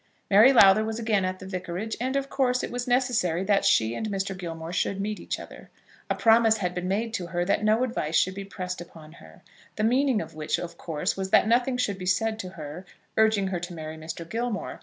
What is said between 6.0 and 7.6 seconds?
A promise had been made to her